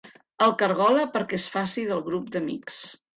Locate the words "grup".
2.09-2.33